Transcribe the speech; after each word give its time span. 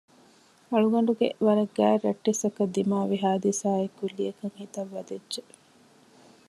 އަޅުގަނޑުގެ 0.71 1.27
ވަރަށް 1.45 1.73
ގާތް 1.77 2.03
ރައްޓެއްސަކަށް 2.05 2.73
ދިމާވި 2.75 3.17
ހާދިސާއެއް 3.23 3.95
ކުއްލިއަކަށް 3.97 4.57
ހިތަށް 4.61 4.91
ވަދެއްޖެ 4.95 5.41